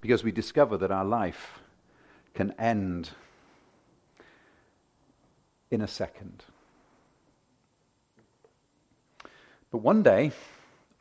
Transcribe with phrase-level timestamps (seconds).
[0.00, 1.60] because we discover that our life
[2.34, 3.10] can end
[5.70, 6.44] in a second.
[9.70, 10.32] But one day,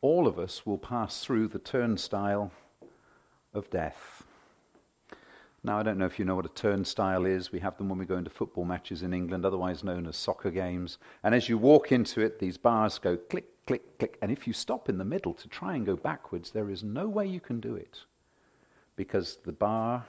[0.01, 2.51] all of us will pass through the turnstile
[3.53, 4.23] of death.
[5.63, 7.51] Now, I don't know if you know what a turnstile is.
[7.51, 10.51] We have them when we go into football matches in England, otherwise known as soccer
[10.51, 10.99] games.
[11.23, 14.17] And as you walk into it, these bars go click, click, click.
[14.21, 17.09] And if you stop in the middle to try and go backwards, there is no
[17.09, 18.05] way you can do it
[18.99, 20.05] because the bar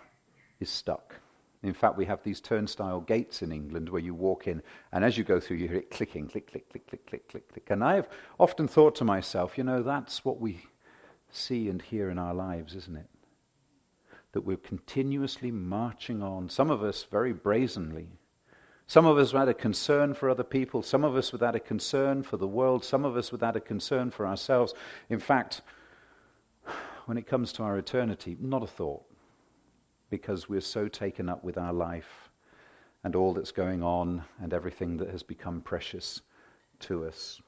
[0.58, 1.14] is stuck.
[1.62, 5.16] In fact, we have these turnstile gates in England where you walk in, and as
[5.16, 7.70] you go through, you hear it clicking, click, click, click, click, click, click, click.
[7.70, 8.08] And I've
[8.40, 10.64] often thought to myself, you know, that's what we
[11.30, 13.06] see and hear in our lives, isn't it?
[14.32, 18.08] That we're continuously marching on, some of us very brazenly.
[18.88, 22.24] Some of us without a concern for other people, some of us without a concern
[22.24, 24.74] for the world, some of us without a concern for ourselves.
[25.10, 25.62] In fact,
[27.10, 29.02] when it comes to our eternity, not a thought
[30.10, 32.30] because we're so taken up with our life
[33.02, 36.20] and all that's going on and everything that has become precious
[36.78, 37.42] to us.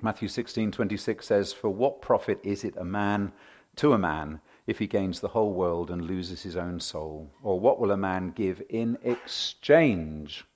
[0.00, 3.30] Matthew 16:26 says, "For what profit is it a man
[3.76, 7.30] to a man if he gains the whole world and loses his own soul?
[7.42, 10.46] Or what will a man give in exchange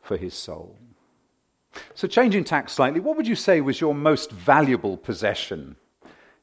[0.00, 0.76] for his soul?"
[1.94, 5.76] So changing tack slightly, what would you say was your most valuable possession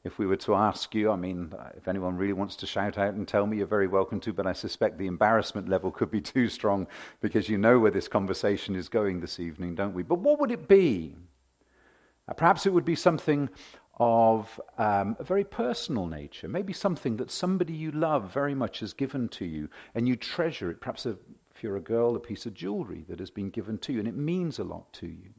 [0.03, 3.13] if we were to ask you, I mean, if anyone really wants to shout out
[3.13, 6.21] and tell me, you're very welcome to, but I suspect the embarrassment level could be
[6.35, 6.88] too strong
[7.19, 10.03] because you know where this conversation is going this evening, don't we?
[10.03, 11.16] But what would it be?
[12.27, 13.49] Uh, perhaps it would be something
[13.99, 18.94] of um, a very personal nature, maybe something that somebody you love very much has
[18.94, 20.81] given to you and you treasure it.
[20.81, 21.16] Perhaps a,
[21.53, 24.07] if you're a girl, a piece of jewelry that has been given to you and
[24.07, 25.31] it means a lot to you.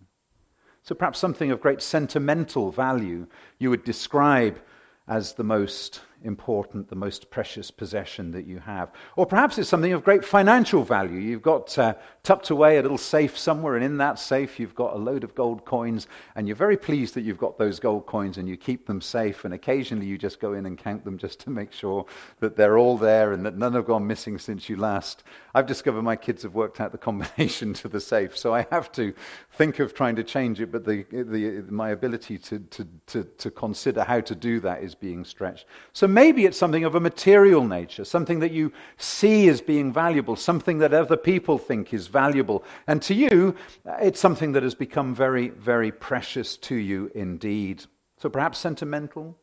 [0.83, 3.27] So perhaps something of great sentimental value
[3.59, 4.59] you would describe
[5.07, 8.93] as the most important, the most precious possession that you have.
[9.17, 11.19] Or perhaps it's something of great financial value.
[11.19, 14.95] You've got uh, tucked away a little safe somewhere, and in that safe you've got
[14.95, 18.39] a load of gold coins, and you're very pleased that you've got those gold coins
[18.39, 21.41] and you keep them safe, and occasionally you just go in and count them just
[21.41, 22.07] to make sure
[22.41, 25.25] that they're all there and that none have gone missing since you last.
[25.55, 28.93] I've discovered my kids have worked out the combination to the safe, so I have
[28.93, 29.15] to
[29.53, 33.51] think of trying to change it, but the, the, my ability to, to, to, to
[33.51, 35.67] consider how to do that is being stretched.
[35.93, 40.37] So maybe it's something of a material nature, something that you see as being valuable,
[40.37, 42.65] something that other people think is valuable.
[42.87, 43.55] And to you,
[44.01, 47.85] it's something that has become very, very precious to you indeed.
[48.19, 49.37] So perhaps sentimental,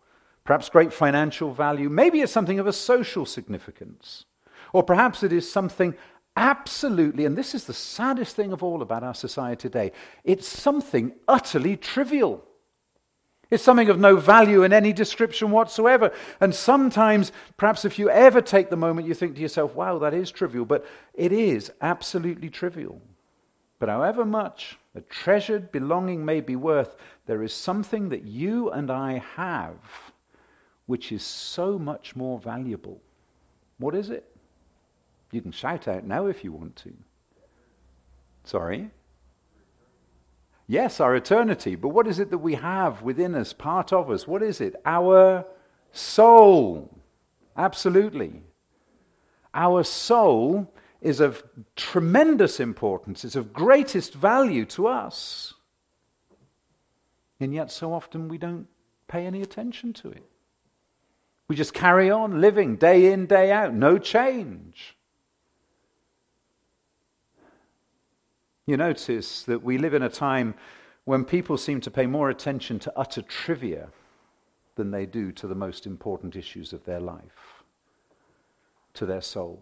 [0.43, 1.89] perhaps great financial value.
[1.89, 4.25] Maybe it's something of a social significance.
[4.73, 5.95] Or perhaps it is something
[6.35, 9.91] absolutely, and this is the saddest thing of all about our society today,
[10.23, 12.45] it's something utterly trivial.
[13.49, 16.11] It's something of no value in any description whatsoever.
[16.39, 20.13] And sometimes, perhaps if you ever take the moment, you think to yourself, wow, that
[20.13, 20.65] is trivial.
[20.65, 23.01] But it is absolutely trivial.
[23.79, 26.95] But however much a treasured belonging may be worth,
[27.25, 29.77] there is something that you and I have
[30.85, 32.99] which is so much more valuable.
[33.77, 34.25] What is it?
[35.31, 36.93] You can shout out now if you want to.
[38.43, 38.89] Sorry?
[40.71, 41.73] Yes, our eternity.
[41.73, 44.27] But what is it that we have within us, part of us?
[44.27, 44.75] What is it?
[44.85, 45.43] Our
[45.91, 46.95] soul.
[47.57, 48.43] Absolutely.
[49.51, 50.71] Our soul
[51.01, 51.41] is of
[51.75, 55.55] tremendous importance, it's of greatest value to us.
[57.39, 58.67] And yet, so often we don't
[59.07, 60.23] pay any attention to it.
[61.47, 64.95] We just carry on living day in, day out, no change.
[68.69, 70.53] You notice that we live in a time
[71.05, 73.89] when people seem to pay more attention to utter trivia
[74.75, 77.63] than they do to the most important issues of their life,
[78.93, 79.59] to their soul.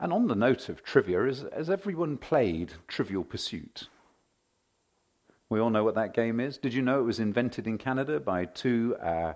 [0.00, 3.86] And on the note of trivia, has, everyone played Trivial Pursuit?
[5.48, 6.58] We all know what that game is.
[6.58, 9.34] Did you know it was invented in Canada by two uh,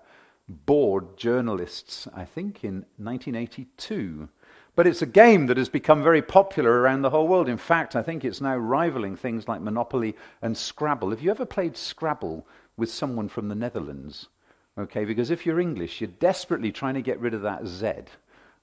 [0.48, 4.28] bored journalists, I think, in 1982?
[4.76, 7.48] But it's a game that has become very popular around the whole world.
[7.48, 11.10] In fact, I think it's now rivaling things like Monopoly and Scrabble.
[11.10, 12.44] Have you ever played Scrabble
[12.76, 14.28] with someone from the Netherlands?
[14.76, 17.92] Okay, because if you're English, you're desperately trying to get rid of that Z.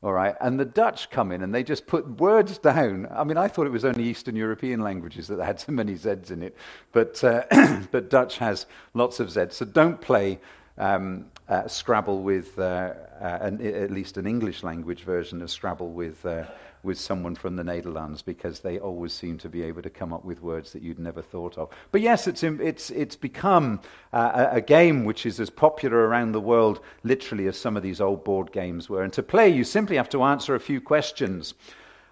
[0.03, 3.07] All right, and the Dutch come in and they just put words down.
[3.11, 6.31] I mean, I thought it was only Eastern European languages that had so many Zs
[6.31, 6.57] in it,
[6.91, 7.43] but, uh,
[7.91, 9.53] but Dutch has lots of Zs.
[9.53, 10.39] So don't play
[10.77, 15.89] um, uh, Scrabble with, uh, uh, an, at least an English language version of Scrabble
[15.89, 16.45] with, uh,
[16.81, 20.23] with someone from the Netherlands because they always seem to be able to come up
[20.23, 21.69] with words that you'd never thought of.
[21.91, 23.81] But yes, it's, it's, it's become
[24.13, 27.99] uh, a, game which is as popular around the world, literally, as some of these
[27.99, 29.03] old board games were.
[29.03, 31.53] And to play, you simply have to answer a few questions,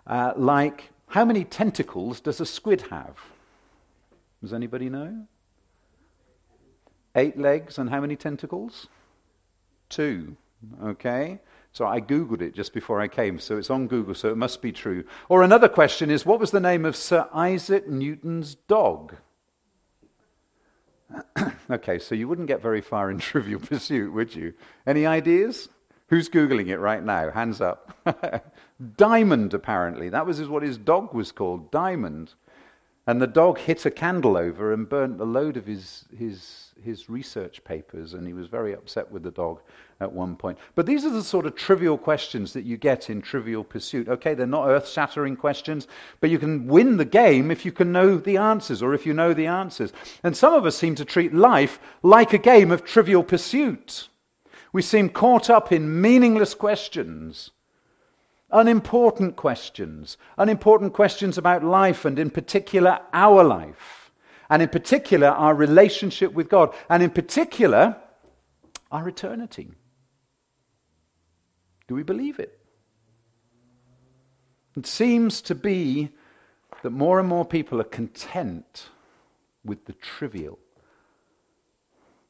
[0.06, 3.16] like how many tentacles does a squid have?
[4.42, 5.26] Does anybody know?
[7.16, 8.88] Eight legs and how many tentacles?
[9.90, 10.38] Two.
[10.84, 11.40] Okay?
[11.72, 14.62] So I Googled it just before I came, so it's on Google, so it must
[14.62, 15.04] be true.
[15.30, 19.16] Or another question is what was the name of Sir Isaac Newton's dog?
[21.72, 24.54] okay, so you wouldn't get very far in Trivial Pursuit, would you?
[24.86, 25.70] Any ideas?
[26.08, 27.30] Who's Googling it right now?
[27.30, 27.94] Hands up.
[28.98, 30.10] Diamond, apparently.
[30.10, 32.34] That was what his dog was called, Diamond.
[33.06, 37.10] And the dog hit a candle over and burnt a load of his, his, his
[37.10, 39.62] research papers, and he was very upset with the dog
[40.00, 40.58] at one point.
[40.76, 44.08] But these are the sort of trivial questions that you get in Trivial Pursuit.
[44.08, 45.88] Okay, they're not earth shattering questions,
[46.22, 49.14] but you can win the game if you can know the answers or if you
[49.14, 49.94] know the answers.
[50.24, 54.10] And some of us seem to treat life like a game of Trivial Pursuit.
[54.72, 57.52] We seem caught up in meaningless questions
[58.52, 63.99] unimportant questions, unimportant questions about life, and in particular, our life,
[64.50, 67.96] and in particular, our relationship with God, and in particular,
[68.92, 69.72] our eternity.
[71.88, 72.60] Do we believe it?
[74.76, 76.10] It seems to be
[76.84, 78.90] that more and more people are content
[79.66, 80.58] with the trivial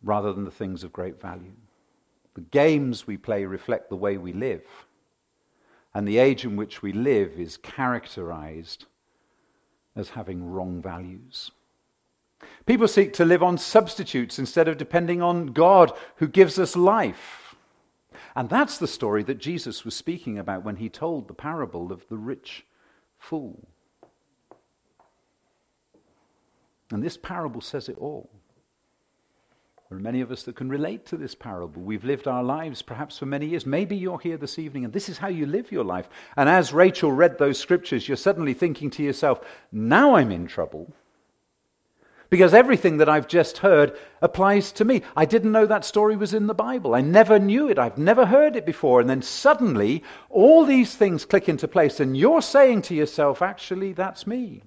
[0.01, 1.53] rather than the things of great value.
[2.35, 4.63] The games we play reflect the way we live.
[5.93, 8.85] And the age in which we live is characterized
[9.95, 11.51] as having wrong values.
[12.65, 17.55] People seek to live on substitutes instead of depending on God who gives us life.
[18.35, 22.07] And that's the story that Jesus was speaking about when he told the parable of
[22.09, 22.65] the rich
[23.17, 23.67] fool.
[26.91, 28.29] And this parable says it all.
[29.89, 31.81] There are many of us that can relate to this parable.
[31.81, 33.65] We've lived our lives perhaps for many years.
[33.65, 36.07] Maybe you're here this evening and this is how you live your life.
[36.37, 40.93] And as Rachel read those scriptures, you're suddenly thinking to yourself, now I'm in trouble.
[42.29, 45.01] Because everything that I've just heard applies to me.
[45.15, 46.93] I didn't know that story was in the Bible.
[46.93, 47.79] I never knew it.
[47.79, 49.01] I've never heard it before.
[49.01, 53.93] And then suddenly, all these things click into place, and you're saying to yourself, actually,
[53.93, 54.61] that's me.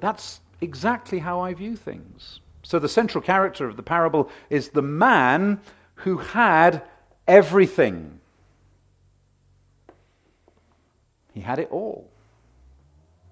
[0.00, 2.40] That's exactly how I view things.
[2.62, 5.60] So, the central character of the parable is the man
[5.96, 6.82] who had
[7.26, 8.20] everything.
[11.34, 12.08] He had it all.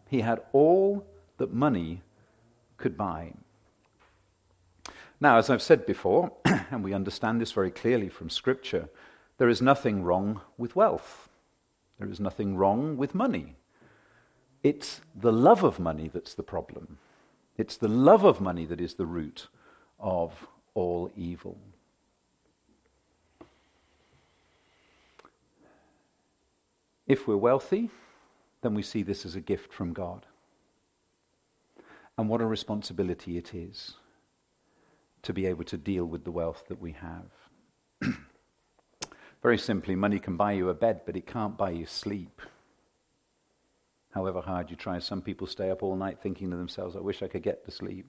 [0.08, 1.04] He had all
[1.38, 2.02] that money
[2.76, 3.32] could buy.
[5.20, 8.88] Now, as I've said before, and we understand this very clearly from Scripture,
[9.38, 11.28] there is nothing wrong with wealth.
[11.98, 13.56] There is nothing wrong with money.
[14.62, 16.98] It's the love of money that's the problem.
[17.56, 19.48] It's the love of money that is the root
[19.98, 21.56] of all evil.
[27.06, 27.90] If we're wealthy,
[28.62, 30.26] then we see this as a gift from God.
[32.18, 33.94] And what a responsibility it is
[35.22, 38.12] to be able to deal with the wealth that we have.
[39.42, 42.40] Very simply, money can buy you a bed, but it can't buy you sleep
[44.16, 44.98] however hard you try.
[44.98, 47.70] Some people stay up all night thinking to themselves, I wish I could get to
[47.70, 48.06] sleep.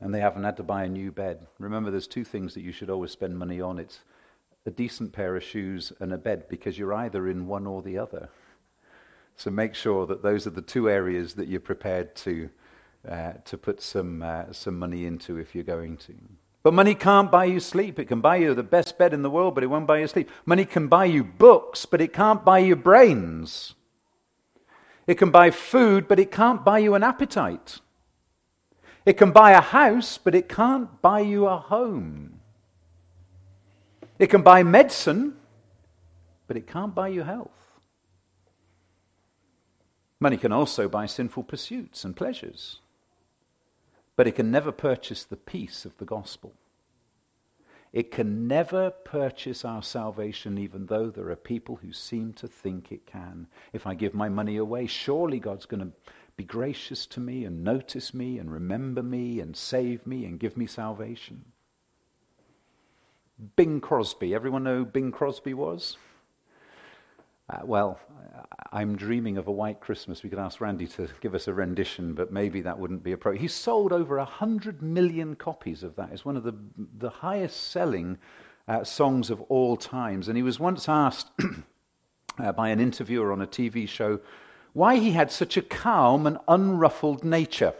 [0.00, 1.46] And they haven't had to buy a new bed.
[1.58, 3.98] Remember, there's two things that you should always spend money on it's
[4.64, 7.98] a decent pair of shoes and a bed, because you're either in one or the
[7.98, 8.30] other.
[9.36, 12.48] So make sure that those are the two areas that you're prepared to,
[13.08, 16.14] uh, to put some, uh, some money into if you're going to.
[16.62, 17.98] But money can't buy you sleep.
[17.98, 20.06] It can buy you the best bed in the world, but it won't buy you
[20.06, 20.30] sleep.
[20.46, 23.74] Money can buy you books, but it can't buy you brains.
[25.06, 27.80] It can buy food, but it can't buy you an appetite.
[29.04, 32.38] It can buy a house, but it can't buy you a home.
[34.20, 35.34] It can buy medicine,
[36.46, 37.50] but it can't buy you health.
[40.20, 42.78] Money can also buy sinful pursuits and pleasures,
[44.16, 46.52] but it can never purchase the peace of the gospel.
[47.92, 52.90] It can never purchase our salvation, even though there are people who seem to think
[52.90, 53.46] it can.
[53.74, 55.92] If I give my money away, surely God's going to
[56.36, 60.56] be gracious to me and notice me and remember me and save me and give
[60.56, 61.44] me salvation.
[63.56, 64.34] Bing Crosby.
[64.34, 65.98] Everyone know who Bing Crosby was?
[67.50, 67.98] Uh, well,
[68.72, 70.22] I'm dreaming of a white Christmas.
[70.22, 73.42] We could ask Randy to give us a rendition, but maybe that wouldn't be appropriate.
[73.42, 76.10] He sold over 100 million copies of that.
[76.12, 76.54] It's one of the,
[76.98, 78.18] the highest selling
[78.68, 80.28] uh, songs of all times.
[80.28, 81.28] And he was once asked
[82.38, 84.20] uh, by an interviewer on a TV show
[84.72, 87.74] why he had such a calm and unruffled nature.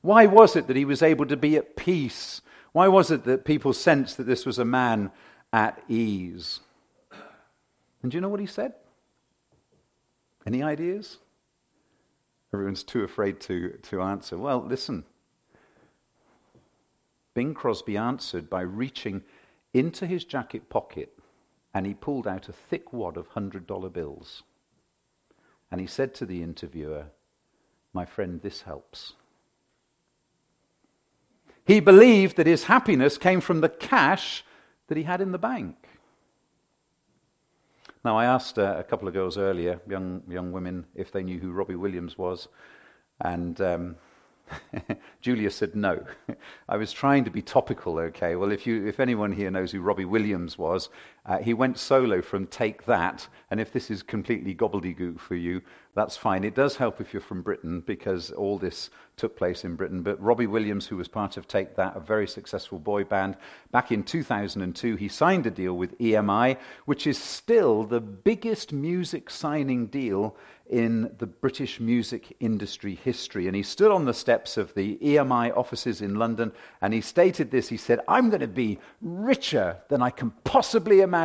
[0.00, 2.40] Why was it that he was able to be at peace?
[2.72, 5.12] Why was it that people sensed that this was a man
[5.52, 6.60] at ease?
[8.02, 8.74] And do you know what he said?
[10.46, 11.18] Any ideas?
[12.54, 14.38] Everyone's too afraid to, to answer.
[14.38, 15.04] Well, listen.
[17.34, 19.22] Bing Crosby answered by reaching
[19.74, 21.18] into his jacket pocket
[21.74, 24.42] and he pulled out a thick wad of $100 bills.
[25.70, 27.06] And he said to the interviewer,
[27.92, 29.12] My friend, this helps.
[31.66, 34.42] He believed that his happiness came from the cash
[34.86, 35.76] that he had in the bank.
[38.08, 41.38] Now, I asked uh, a couple of girls earlier, young, young women, if they knew
[41.38, 42.48] who Robbie Williams was.
[43.20, 43.96] And um,
[45.20, 46.02] Julia said no.
[46.70, 48.34] I was trying to be topical, okay?
[48.34, 50.88] Well, if, you, if anyone here knows who Robbie Williams was,
[51.28, 55.60] uh, he went solo from Take That, and if this is completely gobbledygook for you,
[55.94, 56.42] that's fine.
[56.42, 60.02] It does help if you're from Britain because all this took place in Britain.
[60.02, 63.36] But Robbie Williams, who was part of Take That, a very successful boy band,
[63.72, 66.56] back in 2002, he signed a deal with EMI,
[66.86, 70.36] which is still the biggest music signing deal
[70.70, 73.46] in the British music industry history.
[73.46, 77.50] And he stood on the steps of the EMI offices in London and he stated
[77.50, 77.68] this.
[77.68, 81.17] He said, I'm going to be richer than I can possibly imagine.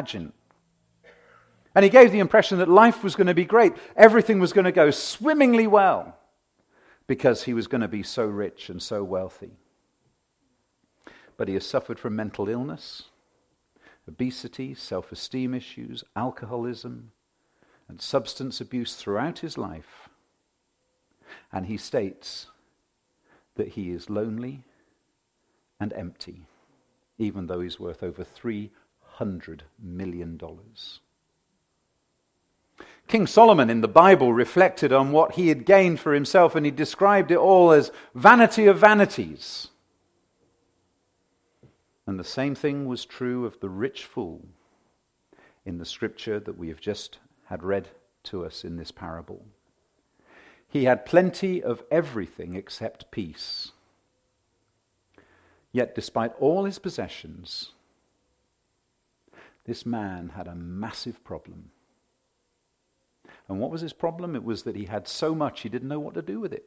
[1.76, 4.66] And he gave the impression that life was going to be great, everything was going
[4.66, 6.18] to go swimmingly well
[7.08, 9.52] because he was going to be so rich and so wealthy.
[11.36, 13.04] But he has suffered from mental illness,
[14.08, 17.12] obesity, self esteem issues, alcoholism,
[17.90, 20.10] and substance abuse throughout his life.
[21.52, 22.48] And he states
[23.56, 24.64] that he is lonely
[25.80, 26.46] and empty,
[27.18, 28.70] even though he's worth over $300
[29.80, 30.40] million.
[33.08, 36.72] King Solomon in the Bible reflected on what he had gained for himself and he
[36.72, 39.68] described it all as vanity of vanities.
[42.06, 44.42] And the same thing was true of the rich fool
[45.66, 47.88] in the scripture that we have just had read
[48.24, 49.46] to us in this parable.
[50.68, 53.72] He had plenty of everything except peace.
[55.72, 57.72] Yet, despite all his possessions,
[59.66, 61.72] this man had a massive problem.
[63.48, 64.36] And what was his problem?
[64.36, 66.66] It was that he had so much he didn't know what to do with it.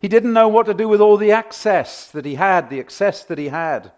[0.00, 3.24] He didn't know what to do with all the access that he had, the excess
[3.24, 3.92] that he had.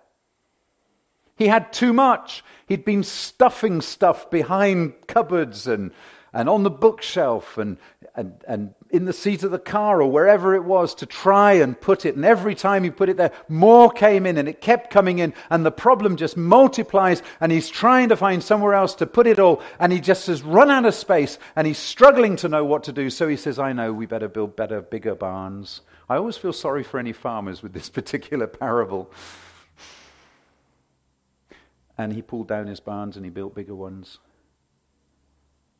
[1.37, 2.45] He had too much.
[2.67, 5.91] He'd been stuffing stuff behind cupboards and,
[6.33, 7.79] and on the bookshelf and,
[8.15, 11.81] and, and in the seat of the car or wherever it was to try and
[11.81, 12.17] put it.
[12.17, 15.33] And every time he put it there, more came in and it kept coming in.
[15.49, 17.23] And the problem just multiplies.
[17.41, 19.63] And he's trying to find somewhere else to put it all.
[19.79, 22.93] And he just has run out of space and he's struggling to know what to
[22.93, 23.11] do.
[23.11, 25.83] So he says, I know, we better build better, bigger barns.
[26.09, 29.11] I always feel sorry for any farmers with this particular parable.
[31.97, 34.19] And he pulled down his barns and he built bigger ones.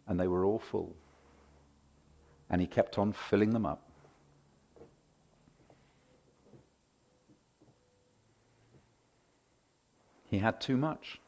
[0.07, 0.95] And they were all full.
[2.51, 3.83] And he kept on filling them up.
[10.27, 11.21] He had too much.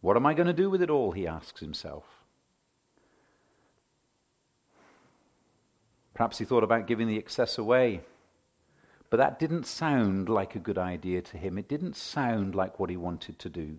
[0.00, 1.12] What am I going to do with it all?
[1.12, 2.04] He asks himself.
[6.14, 8.00] Perhaps he thought about giving the excess away.
[9.10, 11.58] But that didn't sound like a good idea to him.
[11.58, 13.76] It didn't sound like what he wanted to do.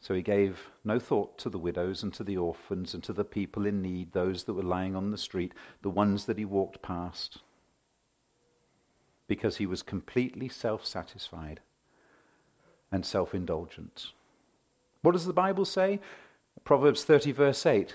[0.00, 3.24] So he gave no thought to the widows and to the orphans and to the
[3.24, 5.52] people in need, those that were lying on the street,
[5.82, 7.38] the ones that he walked past,
[9.26, 11.60] because he was completely self satisfied
[12.92, 14.12] and self indulgent.
[15.02, 16.00] What does the Bible say?
[16.64, 17.94] Proverbs 30, verse 8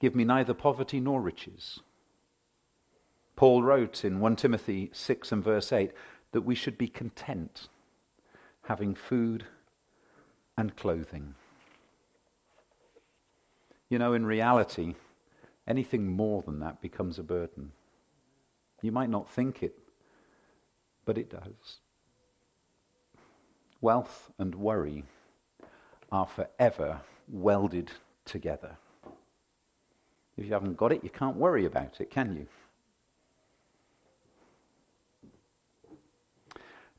[0.00, 1.80] Give me neither poverty nor riches.
[3.36, 5.92] Paul wrote in 1 Timothy 6 and verse 8
[6.32, 7.68] that we should be content,
[8.62, 9.46] having food
[10.56, 11.34] and clothing.
[13.88, 14.94] You know, in reality,
[15.66, 17.72] anything more than that becomes a burden.
[18.82, 19.78] You might not think it,
[21.04, 21.78] but it does.
[23.80, 25.04] Wealth and worry
[26.10, 27.90] are forever welded
[28.24, 28.76] together.
[30.36, 32.46] If you haven't got it, you can't worry about it, can you?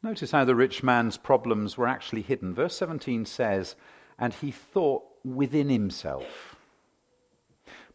[0.06, 2.54] Notice how the rich man's problems were actually hidden.
[2.54, 3.76] Verse 17 says,
[4.20, 6.56] And he thought within himself.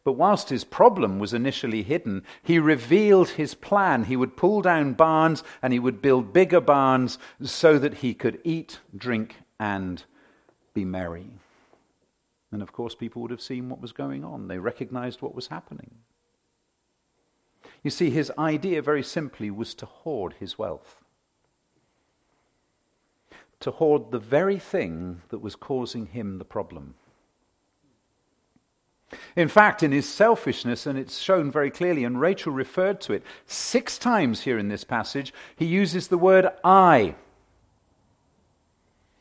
[0.03, 4.03] But whilst his problem was initially hidden, he revealed his plan.
[4.03, 8.41] He would pull down barns and he would build bigger barns so that he could
[8.43, 10.03] eat, drink, and
[10.75, 11.31] be merry.
[12.51, 14.49] And of course, people would have seen what was going on.
[14.49, 15.93] They recognized what was happening.
[17.85, 21.05] You see, his idea, very simply, was to hoard his wealth.
[23.61, 26.95] To hoard the very thing that was causing him the problem.
[29.37, 33.23] In fact, in his selfishness, and it's shown very clearly, and Rachel referred to it
[33.47, 37.17] six times here in this passage, he uses the word I.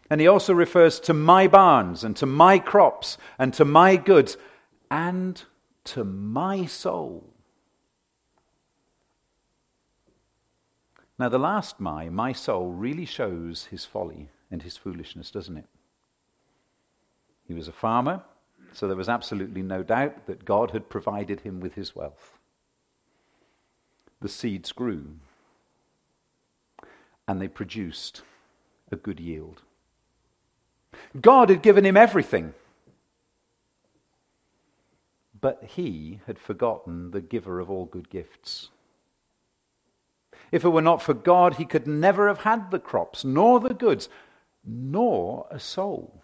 [0.09, 4.37] And he also refers to my barns, and to my crops, and to my goods,
[4.89, 5.41] and
[5.85, 7.23] to my soul.
[11.19, 15.65] Now, the last my, my soul, really shows his folly and his foolishness, doesn't it?
[17.45, 18.23] He was a farmer,
[18.71, 22.37] so there was absolutely no doubt that God had provided him with his wealth.
[24.21, 25.15] The seeds grew,
[27.27, 28.21] and they produced
[28.89, 29.61] a good yield.
[31.19, 32.53] God had given him everything,
[35.41, 38.69] but he had forgotten the giver of all good gifts.
[40.51, 43.73] If it were not for God, he could never have had the crops, nor the
[43.73, 44.09] goods,
[44.65, 46.21] nor a soul.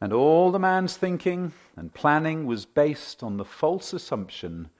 [0.00, 4.70] And all the man's thinking and planning was based on the false assumption,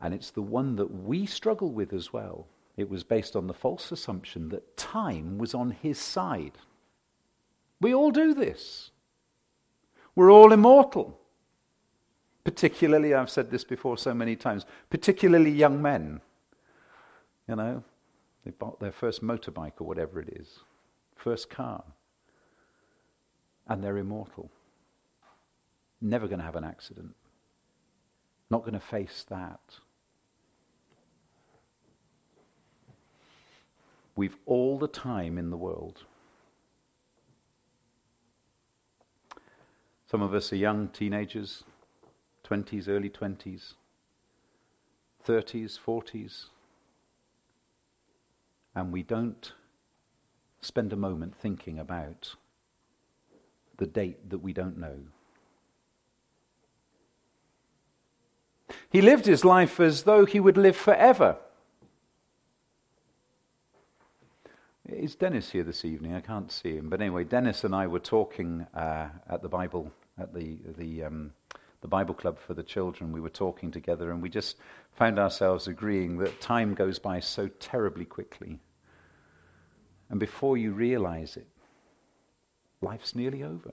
[0.00, 2.46] and it's the one that we struggle with as well.
[2.78, 6.52] It was based on the false assumption that time was on his side.
[7.82, 8.90] We all do this.
[10.14, 11.19] We're all immortal.
[12.44, 16.20] Particularly, I've said this before so many times, particularly young men.
[17.46, 17.84] You know,
[18.44, 20.60] they bought their first motorbike or whatever it is,
[21.16, 21.84] first car,
[23.68, 24.50] and they're immortal.
[26.00, 27.14] Never going to have an accident.
[28.48, 29.60] Not going to face that.
[34.16, 36.04] We've all the time in the world.
[40.10, 41.62] Some of us are young teenagers,
[42.50, 43.74] 20s, early 20s,
[45.26, 46.46] 30s, 40s,
[48.74, 49.52] and we don't
[50.60, 52.34] spend a moment thinking about
[53.76, 54.96] the date that we don't know.
[58.90, 61.36] He lived his life as though he would live forever.
[64.88, 66.14] Is Dennis here this evening?
[66.14, 66.88] I can't see him.
[66.88, 71.32] But anyway, Dennis and I were talking uh, at the Bible, at the, the um,
[71.80, 74.56] the Bible Club for the children, we were talking together and we just
[74.92, 78.60] found ourselves agreeing that time goes by so terribly quickly.
[80.10, 81.46] And before you realize it,
[82.82, 83.72] life's nearly over.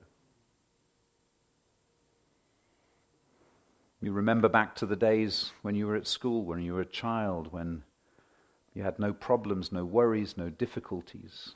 [4.02, 6.86] You remember back to the days when you were at school, when you were a
[6.86, 7.84] child, when
[8.74, 11.56] you had no problems, no worries, no difficulties.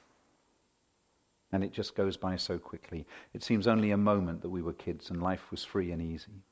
[1.52, 3.06] And it just goes by so quickly.
[3.34, 6.44] It seems only a moment that we were kids and life was free and easy.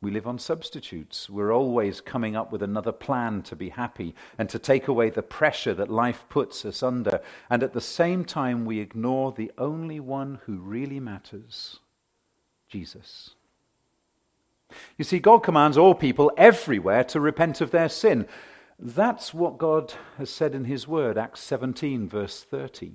[0.00, 1.28] We live on substitutes.
[1.28, 5.22] We're always coming up with another plan to be happy and to take away the
[5.22, 7.20] pressure that life puts us under.
[7.50, 11.80] And at the same time, we ignore the only one who really matters
[12.68, 13.30] Jesus.
[14.96, 18.28] You see, God commands all people everywhere to repent of their sin.
[18.78, 22.92] That's what God has said in His Word, Acts 17, verse 30.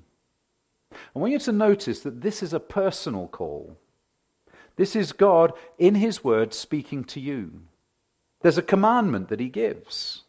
[0.93, 3.77] I want you to notice that this is a personal call.
[4.75, 7.61] This is God in His Word speaking to you.
[8.41, 10.23] There's a commandment that He gives.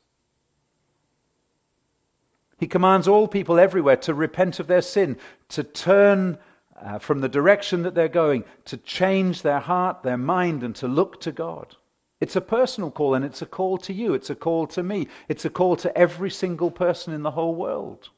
[2.59, 5.19] He commands all people everywhere to repent of their sin,
[5.51, 6.39] to turn
[6.81, 10.89] uh, from the direction that they're going, to change their heart, their mind, and to
[10.89, 11.77] look to God.
[12.25, 14.15] It's a personal call, and it's a call to you.
[14.15, 15.09] It's a call to me.
[15.29, 18.09] It's a call to every single person in the whole world.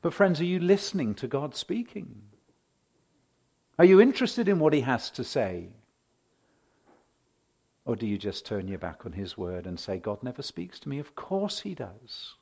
[0.00, 2.22] But, friends, are you listening to God speaking?
[3.78, 5.68] Are you interested in what He has to say?
[7.84, 10.80] Or do you just turn your back on His word and say, God never speaks
[10.80, 10.98] to me?
[10.98, 12.32] Of course He does.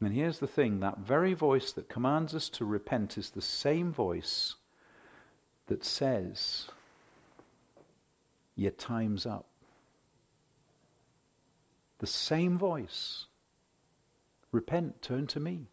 [0.00, 3.92] And here's the thing that very voice that commands us to repent is the same
[3.92, 4.54] voice
[5.66, 6.70] that says,
[8.56, 9.46] your time's up.
[11.98, 13.26] The same voice,
[14.50, 15.68] repent, turn to me,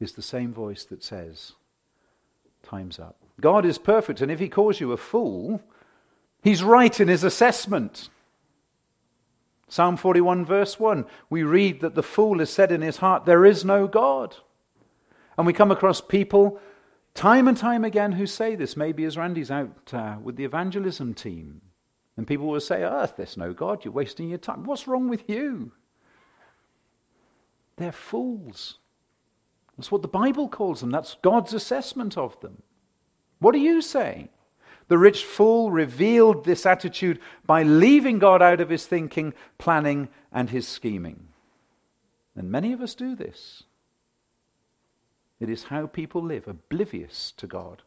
[0.00, 1.52] is the same voice that says,
[2.62, 3.16] time's up.
[3.40, 5.62] God is perfect, and if he calls you a fool,
[6.42, 8.08] he's right in his assessment.
[9.68, 13.44] Psalm 41, verse 1, we read that the fool has said in his heart, There
[13.44, 14.34] is no God.
[15.36, 16.60] And we come across people
[17.18, 18.76] time and time again who say this.
[18.76, 21.60] Maybe as Randy's out uh, with the evangelism team.
[22.16, 23.84] And people will say, Oh, there's no God.
[23.84, 24.62] You're wasting your time.
[24.62, 25.72] What's wrong with you?
[27.76, 28.78] They're fools.
[29.76, 30.90] That's what the Bible calls them.
[30.90, 32.62] That's God's assessment of them.
[33.40, 34.30] What do you say?
[34.86, 40.48] The rich fool revealed this attitude by leaving God out of his thinking, planning, and
[40.50, 41.28] his scheming.
[42.36, 43.64] And many of us do this.
[45.40, 47.82] It is how people live, oblivious to God.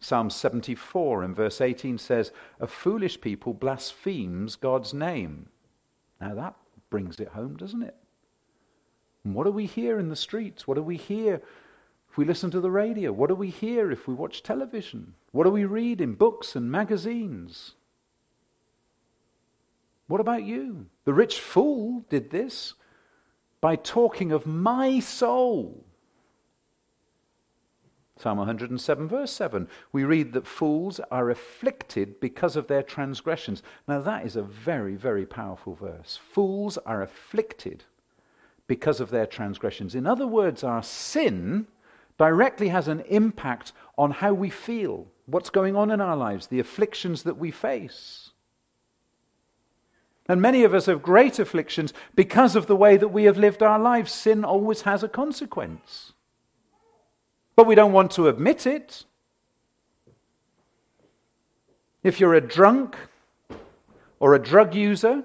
[0.00, 5.46] Psalm 74 in verse 18 says, A foolish people blasphemes God's name.
[6.20, 6.54] Now that
[6.88, 7.94] brings it home, doesn't it?
[9.24, 10.66] And what do we hear in the streets?
[10.66, 11.42] What do we hear
[12.10, 13.12] if we listen to the radio?
[13.12, 15.14] What do we hear if we watch television?
[15.32, 17.74] What do we read in books and magazines?
[20.06, 20.86] What about you?
[21.04, 22.74] The rich fool did this
[23.60, 25.84] by talking of my soul.
[28.20, 33.62] Psalm 107, verse 7, we read that fools are afflicted because of their transgressions.
[33.88, 36.18] Now, that is a very, very powerful verse.
[36.32, 37.84] Fools are afflicted
[38.66, 39.94] because of their transgressions.
[39.94, 41.66] In other words, our sin
[42.18, 46.60] directly has an impact on how we feel, what's going on in our lives, the
[46.60, 48.30] afflictions that we face.
[50.28, 53.62] And many of us have great afflictions because of the way that we have lived
[53.62, 54.12] our lives.
[54.12, 56.12] Sin always has a consequence
[57.56, 59.04] but we don't want to admit it.
[62.02, 62.96] If you're a drunk
[64.18, 65.22] or a drug user,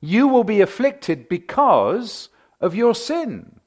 [0.00, 2.28] you will be afflicted because
[2.60, 3.60] of your sin.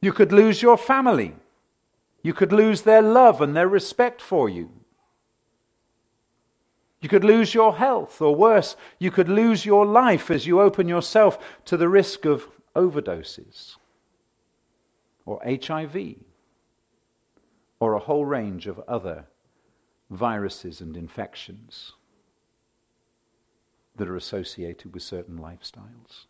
[0.00, 1.34] You could lose your family.
[2.22, 4.70] You could lose their love and their respect for you.
[7.00, 10.86] You could lose your health, or worse, you could lose your life as you open
[10.86, 13.76] yourself to the risk of overdoses
[15.26, 16.16] or HIV
[17.80, 19.26] or a whole range of other
[20.10, 21.92] viruses and infections
[23.96, 26.26] that are associated with certain lifestyles.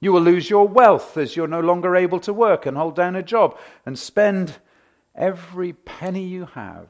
[0.00, 3.16] You will lose your wealth as you're no longer able to work and hold down
[3.16, 4.56] a job and spend
[5.14, 6.88] every penny you have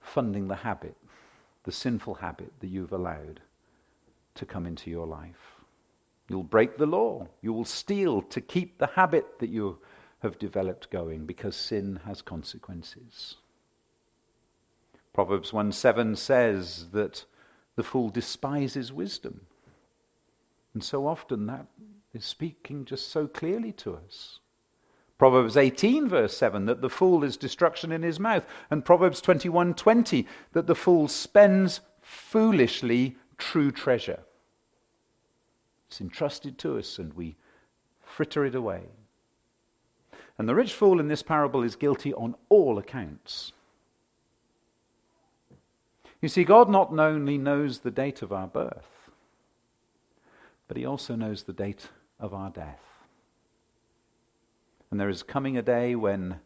[0.00, 0.96] funding the habit,
[1.64, 3.40] the sinful habit that you've allowed
[4.36, 5.53] to come into your life.
[6.28, 7.28] You'll break the law.
[7.42, 9.78] You will steal to keep the habit that you
[10.20, 13.36] have developed going because sin has consequences.
[15.12, 17.24] Proverbs 1 7 says that
[17.76, 19.42] the fool despises wisdom.
[20.72, 21.66] And so often that
[22.12, 24.40] is speaking just so clearly to us.
[25.18, 30.26] Proverbs 18 verse 7 that the fool is destruction in his mouth and Proverbs 21:20
[30.52, 34.24] that the fool spends foolishly true treasure.
[35.88, 37.36] It's entrusted to us and we
[38.00, 38.82] fritter it away.
[40.38, 43.52] And the rich fool in this parable is guilty on all accounts.
[46.20, 49.10] You see, God not only knows the date of our birth,
[50.66, 52.82] but He also knows the date of our death.
[54.90, 56.40] And there is coming a day when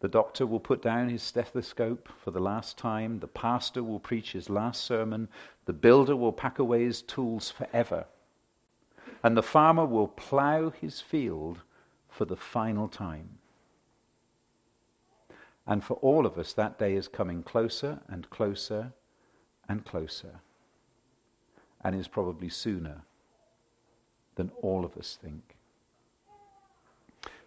[0.00, 4.32] the doctor will put down his stethoscope for the last time, the pastor will preach
[4.32, 5.28] his last sermon,
[5.64, 8.04] the builder will pack away his tools forever
[9.22, 11.62] and the farmer will plough his field
[12.08, 13.28] for the final time.
[15.66, 18.92] And for all of us, that day is coming closer and closer
[19.68, 20.40] and closer,
[21.82, 23.02] and is probably sooner
[24.36, 25.56] than all of us think.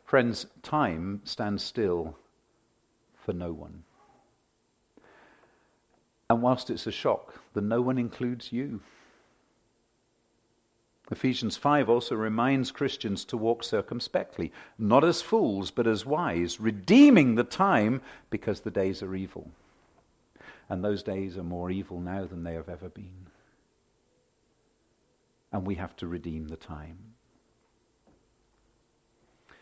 [0.03, 2.17] Friends, time stands still
[3.15, 3.83] for no one.
[6.29, 8.81] And whilst it's a shock, the no one includes you.
[11.11, 17.35] Ephesians 5 also reminds Christians to walk circumspectly, not as fools, but as wise, redeeming
[17.35, 19.49] the time because the days are evil.
[20.69, 23.27] And those days are more evil now than they have ever been.
[25.51, 26.97] And we have to redeem the time.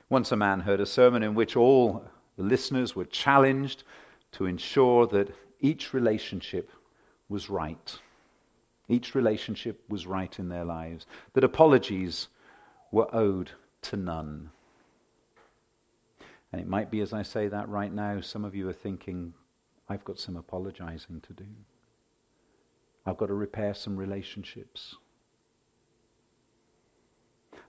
[0.09, 2.03] Once a man heard a sermon in which all
[2.35, 3.83] the listeners were challenged
[4.33, 6.69] to ensure that each relationship
[7.29, 7.99] was right.
[8.89, 12.27] Each relationship was right in their lives, that apologies
[12.91, 13.51] were owed
[13.83, 14.49] to none.
[16.51, 19.33] And it might be as I say that right now, some of you are thinking,
[19.89, 21.45] I've got some apologizing to do.
[23.05, 24.95] I've got to repair some relationships.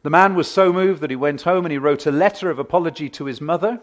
[0.03, 2.59] The man was so moved that he went home and he wrote a letter of
[2.59, 3.81] apology to his mother,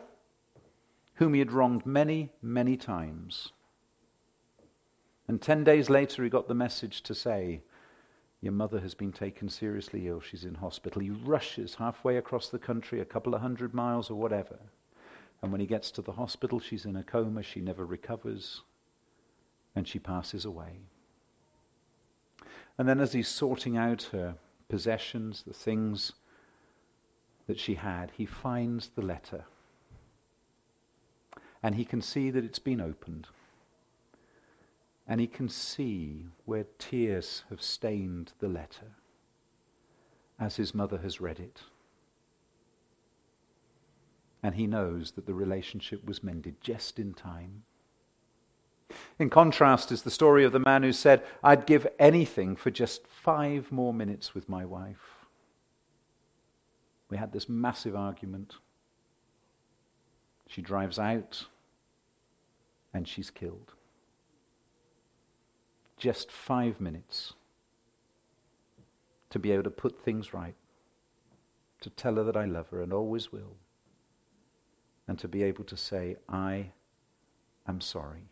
[1.15, 3.51] whom he had wronged many, many times.
[5.27, 7.61] And 10 days later, he got the message to say,
[8.41, 10.19] Your mother has been taken seriously ill.
[10.19, 11.01] She's in hospital.
[11.01, 14.59] He rushes halfway across the country, a couple of hundred miles or whatever.
[15.41, 17.43] And when he gets to the hospital, she's in a coma.
[17.43, 18.61] She never recovers.
[19.75, 20.79] And she passes away.
[22.77, 24.35] And then as he's sorting out her
[24.69, 26.13] possessions, the things
[27.47, 29.45] that she had, he finds the letter.
[31.63, 33.27] And he can see that it's been opened.
[35.07, 38.95] And he can see where tears have stained the letter
[40.39, 41.61] as his mother has read it.
[44.41, 47.63] And he knows that the relationship was mended just in time.
[49.19, 53.07] In contrast is the story of the man who said, I'd give anything for just
[53.07, 55.25] five more minutes with my wife.
[57.09, 58.55] We had this massive argument.
[60.47, 61.45] She drives out
[62.93, 63.74] and she's killed.
[65.97, 67.33] Just five minutes
[69.29, 70.55] to be able to put things right,
[71.81, 73.55] to tell her that I love her and always will,
[75.07, 76.71] and to be able to say, I
[77.67, 78.29] am sorry.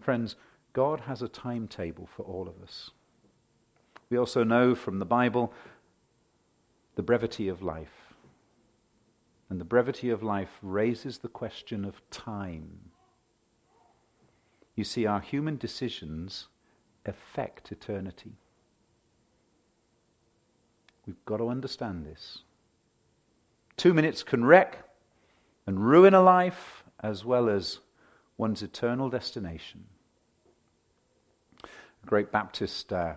[0.00, 0.36] Friends,
[0.72, 2.90] God has a timetable for all of us.
[4.10, 5.52] We also know from the Bible
[6.94, 8.14] the brevity of life.
[9.48, 12.91] And the brevity of life raises the question of time.
[14.74, 16.48] You see, our human decisions
[17.04, 18.32] affect eternity.
[21.06, 22.38] We've got to understand this.
[23.76, 24.84] Two minutes can wreck
[25.66, 27.80] and ruin a life as well as
[28.36, 29.84] one's eternal destination.
[31.64, 33.14] A great Baptist uh,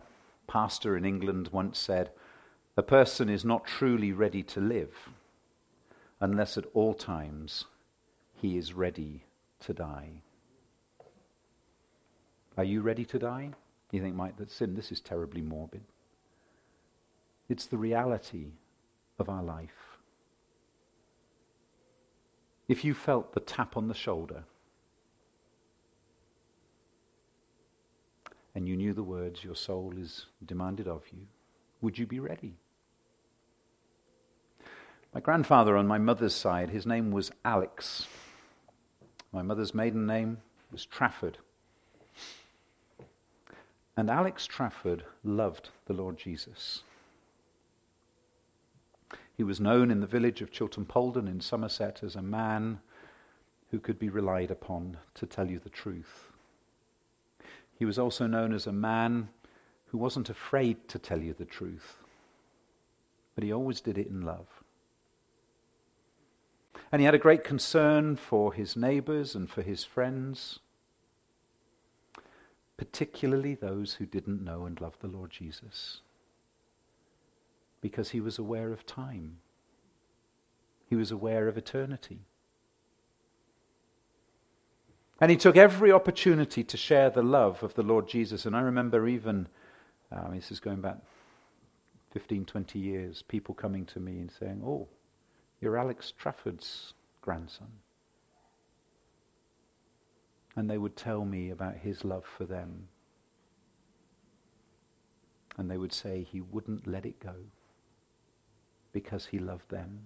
[0.48, 2.12] pastor in England once said,
[2.78, 5.10] A person is not truly ready to live
[6.20, 7.66] unless at all times
[8.34, 9.26] he is ready
[9.60, 10.22] to die.
[12.58, 13.52] Are you ready to die?
[13.92, 15.84] You think, Mike, that sin, this is terribly morbid.
[17.50, 18.48] It's the reality
[19.20, 20.00] of our life.
[22.68, 24.44] If you felt the tap on the shoulder,
[28.56, 31.28] and you knew the words, Your soul is demanded of you,
[31.82, 32.56] would you be ready?
[35.14, 38.08] My grandfather on my mother's side, his name was Alex.
[39.32, 40.40] My mother's maiden name
[40.72, 41.38] was Trafford.
[43.98, 46.84] And Alex Trafford loved the Lord Jesus.
[49.38, 52.80] He was known in the village of Chilton Polden in Somerset as a man
[53.72, 56.32] who could be relied upon to tell you the truth.
[57.78, 59.30] He was also known as a man
[59.88, 61.98] who wasn't afraid to tell you the truth,
[63.34, 64.48] but he always did it in love.
[66.92, 70.60] And he had a great concern for his neighbors and for his friends,
[72.78, 76.02] particularly those who didn't know and love the Lord Jesus,
[77.82, 79.38] because he was aware of time,
[80.90, 82.20] he was aware of eternity.
[85.22, 88.46] And he took every opportunity to share the love of the Lord Jesus.
[88.46, 89.48] And I remember even,
[90.12, 90.98] uh, this is going back
[92.12, 94.88] 15, 20 years, people coming to me and saying, Oh,
[95.62, 97.68] you're Alex Trafford's grandson.
[100.56, 102.88] And they would tell me about his love for them.
[105.58, 107.36] And they would say he wouldn't let it go
[108.94, 110.00] because he loved them.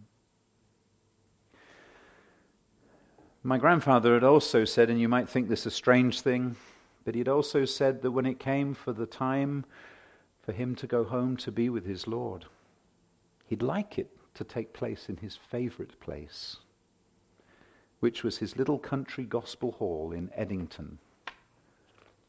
[3.44, 6.56] My grandfather had also said, and you might think this a strange thing,
[7.06, 9.66] but he'd also said that when it came for the time
[10.42, 12.46] for him to go home to be with his Lord,
[13.46, 16.58] he'd like it to take place in his favorite place,
[18.00, 20.98] which was his little country gospel hall in Edington,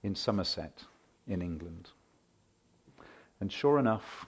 [0.02, 0.85] in Somerset,
[1.26, 1.90] in England.
[3.40, 4.26] And sure enough,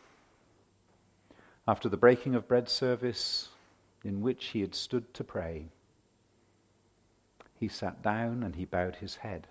[1.66, 3.48] after the breaking of bread service,
[4.04, 5.68] in which he had stood to pray,
[7.58, 9.46] he sat down and he bowed his head.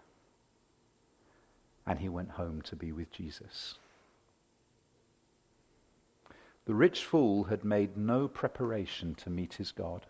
[1.85, 3.75] And he went home to be with Jesus.
[6.65, 10.05] The rich fool had made no preparation to meet his God.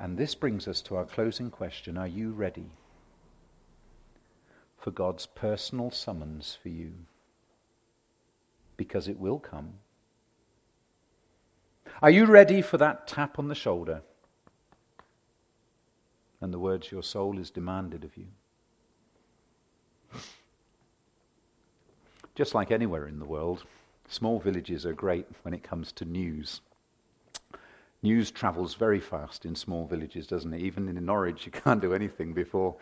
[0.00, 2.70] And this brings us to our closing question Are you ready
[4.78, 6.92] for God's personal summons for you?
[8.76, 9.74] Because it will come.
[12.02, 14.02] Are you ready for that tap on the shoulder?
[16.44, 18.26] and the words, Your soul is demanded of you.
[22.34, 23.64] Just like anywhere in the world,
[24.08, 26.60] small villages are great when it comes to news.
[28.04, 30.60] News travels very fast in small villages, doesn't it?
[30.60, 32.76] Even in Norwich, you can't do anything before.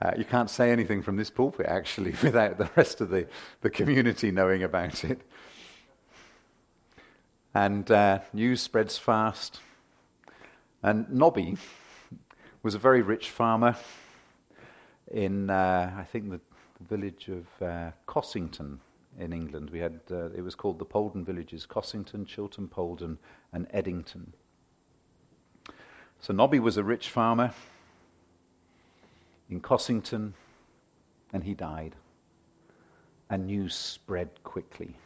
[0.00, 3.26] Uh, you can't say anything from this pulpit, actually, without the rest of the,
[3.60, 5.20] the community knowing about it.
[7.54, 9.60] And uh, news spreads fast.
[10.82, 11.58] And Nobby,
[12.62, 13.76] was a very rich farmer.
[15.12, 16.40] in, uh, I think, the,
[16.80, 18.78] the village of uh, Cossington
[19.18, 19.68] in England.
[19.68, 23.18] We had, uh, it was called the Polden villages, Cossington, Chilton, Polden,
[23.52, 24.32] and Edington.
[26.24, 27.52] So Nobby was a rich farmer
[29.50, 30.32] in Cossington,
[31.34, 31.94] and he died.
[33.28, 34.96] And news spread quickly.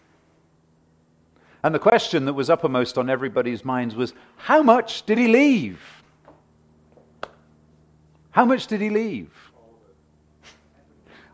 [1.64, 5.80] And the question that was uppermost on everybody's minds was how much did he leave?
[8.30, 9.32] How much did he leave?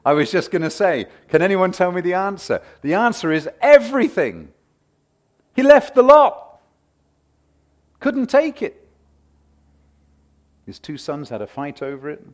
[0.02, 2.62] I was just going to say, can anyone tell me the answer?
[2.80, 4.50] The answer is everything.
[5.54, 6.62] He left the lot.
[8.00, 8.80] Couldn't take it.
[10.66, 12.24] His two sons had a fight over it.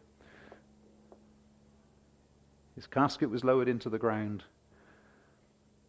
[2.75, 4.45] His casket was lowered into the ground.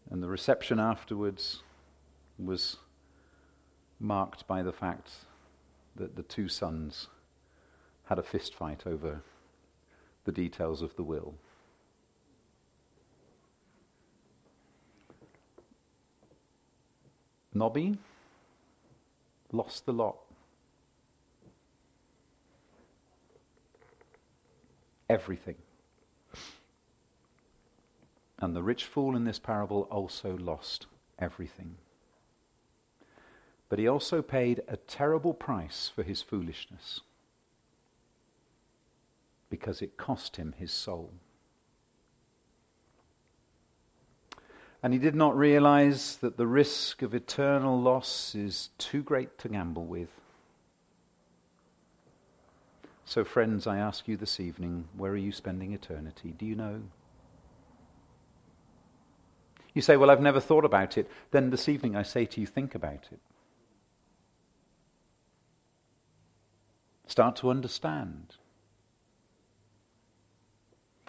[0.09, 1.63] And the reception afterwards
[2.37, 2.77] was
[3.99, 5.11] marked by the fact
[5.95, 7.07] that the two sons
[8.05, 9.21] had a fist fight over
[10.25, 11.35] the details of the will.
[17.53, 17.97] Nobby
[19.51, 20.20] lost the lot.
[25.11, 25.57] Everything.
[28.39, 30.85] And the rich fool in this parable also lost
[31.19, 31.75] everything.
[33.67, 37.01] But he also paid a terrible price for his foolishness
[39.49, 41.11] because it cost him his soul.
[44.81, 49.49] And he did not realize that the risk of eternal loss is too great to
[49.49, 50.20] gamble with.
[53.11, 56.33] So, friends, I ask you this evening where are you spending eternity?
[56.37, 56.81] Do you know?
[59.73, 61.11] You say, Well, I've never thought about it.
[61.31, 63.19] Then this evening I say to you, think about it.
[67.05, 68.35] Start to understand.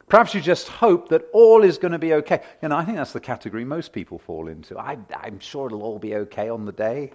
[0.08, 2.42] Perhaps you just hope that all is going to be okay.
[2.64, 4.76] You know, I think that's the category most people fall into.
[4.76, 7.12] I, am sure it'll all be okay on the day.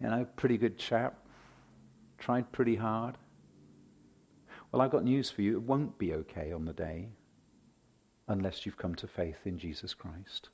[0.00, 1.18] You know, pretty good chap.
[2.16, 3.18] Tried pretty hard.
[4.74, 5.54] Well, I've got news for you.
[5.54, 7.10] It won't be okay on the day
[8.26, 10.48] unless you've come to faith in Jesus Christ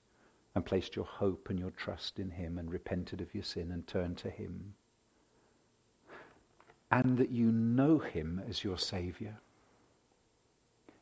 [0.55, 3.87] and placed your hope and your trust in Him and repented of your sin and
[3.87, 4.75] turned to Him.
[6.91, 9.33] And that you know Him as your Saviour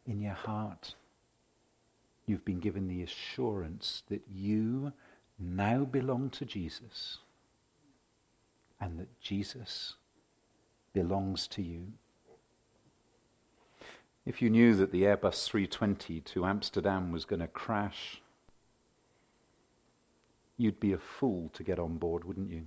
[0.07, 0.95] in your heart,
[2.27, 4.93] you've been given the assurance that you
[5.41, 7.19] now belong to Jesus
[8.81, 9.95] and that Jesus
[10.93, 11.89] belongs to you.
[14.29, 18.21] If you knew that the Airbus 320 to Amsterdam was going to crash,
[20.59, 22.67] you'd be a fool to get on board, wouldn't you?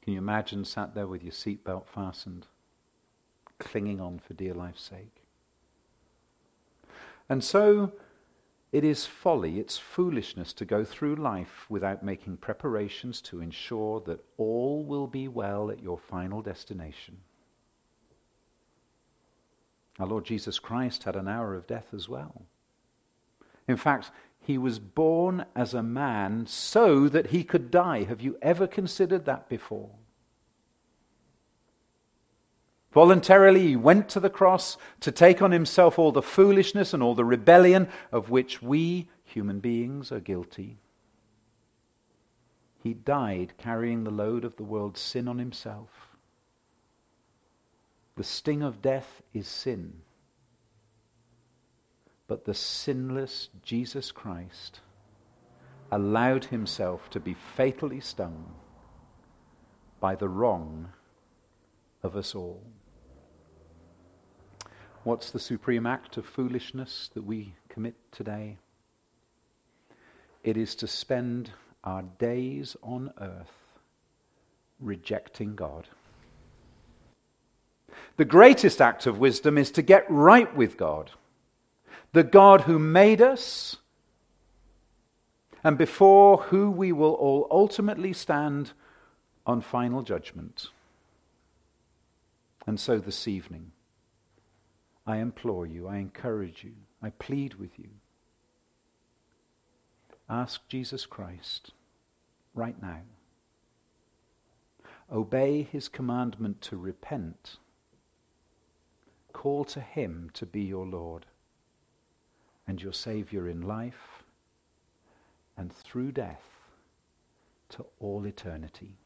[0.00, 2.46] Can you imagine sat there with your seatbelt fastened?
[3.58, 5.22] clinging on for dear life's sake.
[7.28, 7.92] And so
[8.72, 14.24] it is folly, it's foolishness to go through life without making preparations to ensure that
[14.38, 17.18] all will be well at your final destination.
[19.98, 22.42] Our Lord Jesus Christ had an hour of death as well.
[23.66, 28.04] In fact, he was born as a man so that he could die.
[28.04, 29.90] Have you ever considered that before?
[32.92, 37.14] Voluntarily, he went to the cross to take on himself all the foolishness and all
[37.14, 40.78] the rebellion of which we, human beings, are guilty.
[42.82, 46.07] He died carrying the load of the world's sin on himself.
[48.18, 49.92] The sting of death is sin.
[52.26, 54.80] But the sinless Jesus Christ
[55.92, 58.56] allowed himself to be fatally stung
[60.00, 60.88] by the wrong
[62.02, 62.60] of us all.
[65.04, 68.58] What's the supreme act of foolishness that we commit today?
[70.42, 71.52] It is to spend
[71.84, 73.78] our days on earth
[74.80, 75.86] rejecting God.
[78.16, 81.10] The greatest act of wisdom is to get right with God,
[82.12, 83.76] the God who made us,
[85.62, 88.72] and before who we will all ultimately stand
[89.46, 90.68] on final judgment.
[92.66, 93.72] And so this evening,
[95.06, 97.88] I implore you, I encourage you, I plead with you.
[100.28, 101.72] Ask Jesus Christ
[102.54, 103.00] right now.
[105.10, 107.56] Obey his commandment to repent.
[109.38, 111.24] Call to him to be your Lord
[112.66, 114.24] and your Saviour in life
[115.56, 116.42] and through death
[117.68, 118.96] to all eternity.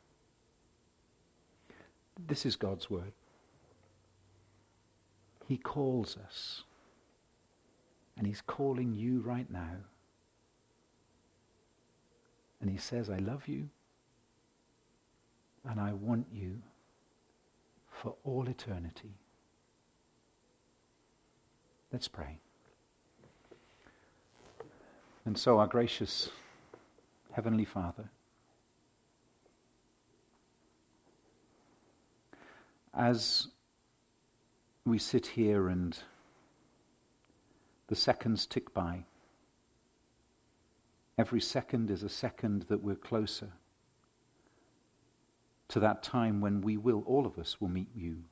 [2.27, 3.13] This is God's word.
[5.47, 6.63] He calls us.
[8.17, 9.77] And He's calling you right now.
[12.63, 13.69] And He says, I love you.
[15.69, 16.63] And I want you
[17.91, 19.13] for all eternity.
[21.93, 22.39] Let's pray.
[25.27, 26.31] And so, our gracious
[27.33, 28.09] Heavenly Father,
[32.95, 33.49] as
[34.87, 35.97] we sit here and
[37.89, 39.05] the seconds tick by,
[41.19, 43.53] every second is a second that we're closer
[45.69, 48.25] to that time when we will, all of us will meet you.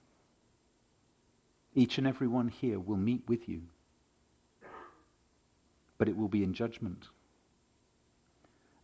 [1.75, 3.62] Each and every one here will meet with you,
[5.99, 7.09] but it will be in judgment.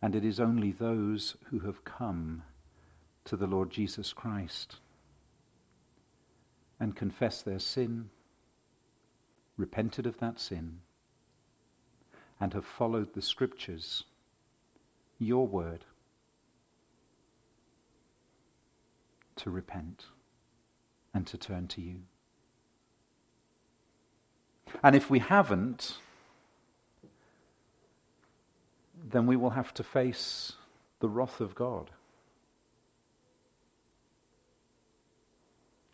[0.01, 2.43] And it is only those who have come
[3.25, 4.77] to the Lord Jesus Christ
[6.79, 8.09] and confessed their sin,
[9.57, 10.79] repented of that sin,
[12.39, 14.03] and have followed the scriptures,
[15.17, 15.83] your word,
[19.35, 20.05] to repent
[21.13, 22.01] and to turn to you.
[24.83, 25.97] And if we haven't,
[29.09, 30.53] then we will have to face
[30.99, 31.89] the wrath of God.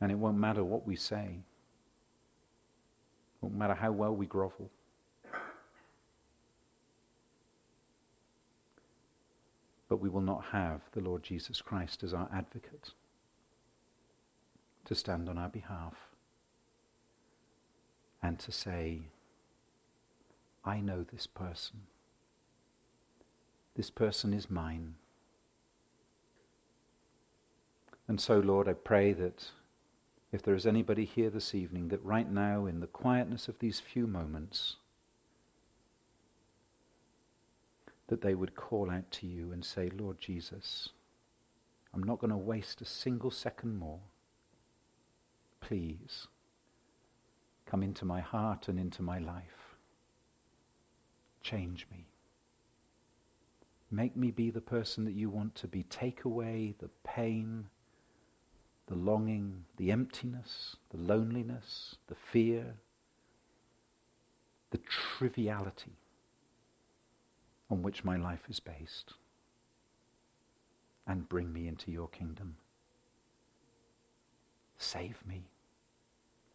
[0.01, 1.39] And it won't matter what we say.
[3.35, 4.69] It won't matter how well we grovel.
[9.87, 12.91] But we will not have the Lord Jesus Christ as our advocate
[14.85, 15.93] to stand on our behalf
[18.23, 19.01] and to say,
[20.63, 21.81] I know this person.
[23.75, 24.95] This person is mine.
[28.07, 29.45] And so, Lord, I pray that
[30.31, 33.79] if there is anybody here this evening, that right now, in the quietness of these
[33.79, 34.77] few moments,
[38.07, 40.89] that they would call out to you and say, Lord Jesus,
[41.93, 43.99] I'm not going to waste a single second more.
[45.61, 46.27] Please,
[47.73, 49.77] come into my heart and into my life.
[51.41, 52.05] Change me.
[53.89, 55.81] Make me be the person that you want to be.
[55.89, 57.65] Take away the pain,
[58.85, 62.75] the longing, the emptiness, the loneliness, the fear,
[64.69, 64.79] the
[65.17, 65.97] triviality
[67.71, 69.13] on which my life is based.
[71.07, 72.57] And bring me into your kingdom.
[74.77, 75.52] Save me.